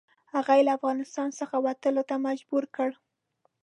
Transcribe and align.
هغه 0.33 0.51
یې 0.57 0.63
له 0.67 0.71
افغانستان 0.77 1.29
څخه 1.39 1.55
وتلو 1.65 2.03
ته 2.09 2.15
مجبور 2.27 2.63
کړ. 2.75 2.89